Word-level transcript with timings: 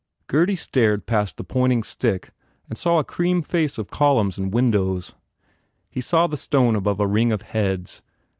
Gurdy 0.25 0.55
stared 0.55 1.05
past 1.05 1.37
the 1.37 1.43
pointing 1.43 1.83
stick 1.83 2.31
and 2.67 2.75
saw 2.75 2.97
a 2.97 3.03
cream 3.03 3.43
face 3.43 3.77
of 3.77 3.91
columns 3.91 4.35
and 4.39 4.51
windows. 4.51 5.13
He 5.91 6.01
saw 6.01 6.25
the 6.25 6.37
stone 6.37 6.75
above 6.75 6.99
a 6.99 7.05
ring 7.05 7.31
of 7.31 7.43
heads. 7.43 8.01